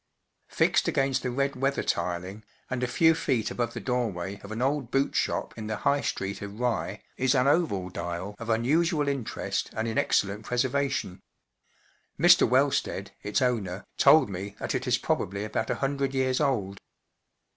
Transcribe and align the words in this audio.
Fixed 0.47 0.87
against 0.87 1.21
the 1.21 1.29
red 1.29 1.51
weather¬ 1.51 1.85
tiling, 1.85 2.43
and 2.71 2.81
a 2.81 2.87
few 2.87 3.13
feet 3.13 3.51
above 3.51 3.75
the 3.75 3.79
doorway 3.79 4.39
of 4.41 4.51
an 4.51 4.59
old 4.59 4.89
boot 4.89 5.13
shop 5.15 5.55
in 5.55 5.67
the 5.67 5.75
High 5.85 6.01
Street 6.01 6.41
of 6.41 6.59
Rye, 6.59 7.03
is 7.17 7.35
an 7.35 7.45
oval 7.45 7.91
dial 7.91 8.35
of 8.39 8.49
unusual 8.49 9.07
interest 9.07 9.69
and 9.73 9.87
in 9.87 9.99
excellent 9.99 10.43
preservation; 10.43 11.21
Mr. 12.19 12.49
Wellsted, 12.49 13.11
its 13.21 13.43
owner, 13.43 13.85
told 13.99 14.27
me 14.27 14.55
that 14.57 14.73
it 14.73 14.87
is 14.87 14.97
probably 14.97 15.43
about 15.45 15.69
a 15.69 15.75
hundred 15.75 16.15
years 16.15 16.41
old. 16.41 16.79